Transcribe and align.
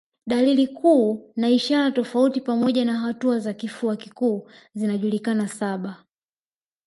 Dalili 0.27 0.67
kuu 0.67 1.33
na 1.35 1.49
ishara 1.49 1.91
tofauti 1.91 2.41
pamoja 2.41 2.85
na 2.85 2.99
hatua 2.99 3.39
za 3.39 3.53
kifua 3.53 3.95
kikuu 3.97 4.49
zinajulikana 4.73 5.47
saba 5.47 6.05